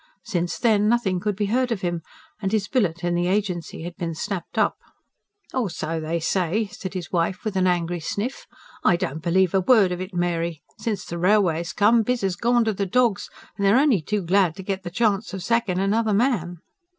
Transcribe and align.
Since 0.23 0.57
then, 0.57 0.89
nothing 0.89 1.19
could 1.19 1.35
be 1.35 1.45
heard 1.53 1.71
of 1.71 1.81
him; 1.81 2.01
and 2.41 2.51
his 2.51 2.67
billet 2.67 3.03
in 3.03 3.13
the 3.13 3.27
Agency 3.27 3.83
had 3.83 3.95
been 3.97 4.15
snapped 4.15 4.57
up. 4.57 4.77
"Or 5.53 5.69
so 5.69 5.99
they 5.99 6.19
say!" 6.19 6.65
said 6.71 6.95
his 6.95 7.11
wife, 7.11 7.45
with 7.45 7.55
an 7.55 7.67
angry 7.67 7.99
sniff. 7.99 8.47
"I 8.83 8.95
don't 8.95 9.21
believe 9.21 9.53
a 9.53 9.61
word 9.61 9.91
of 9.91 10.01
it, 10.01 10.11
Mary. 10.11 10.63
Since 10.79 11.05
the 11.05 11.19
railway's 11.19 11.71
come, 11.71 12.01
biz 12.01 12.21
has 12.21 12.35
gone 12.35 12.65
to 12.65 12.73
the 12.73 12.87
dogs; 12.87 13.29
and 13.55 13.63
they're 13.63 13.77
only 13.77 14.01
too 14.01 14.23
glad 14.23 14.55
to 14.55 14.63
get 14.63 14.81
the 14.81 14.89
chance 14.89 15.35
of 15.35 15.43
sacking 15.43 15.77
another 15.77 16.15
man." 16.15 16.57